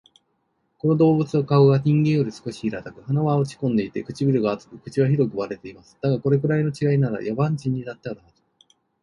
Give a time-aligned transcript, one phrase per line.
[0.79, 5.95] この動物は顔が人間より少し平たく、鼻は落ち込んでいて、唇が厚く、口は広く割れています。
[6.01, 8.41] だが、これくらいの違いなら、野蛮人にだってあるはず